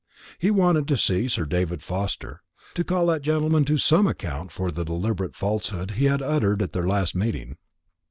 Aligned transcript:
He 0.39 0.49
wanted 0.49 0.87
to 0.87 0.97
see 0.97 1.27
Sir 1.27 1.45
David 1.45 1.83
Forster, 1.83 2.41
to 2.73 2.83
call 2.83 3.05
that 3.05 3.21
gentleman 3.21 3.65
to 3.65 3.77
some 3.77 4.07
account 4.07 4.51
for 4.51 4.71
the 4.71 4.83
deliberate 4.83 5.35
falsehood 5.35 5.91
he 5.91 6.05
had 6.05 6.23
uttered 6.23 6.63
at 6.63 6.71
their 6.71 6.87
last 6.87 7.13
meeting. 7.15 7.55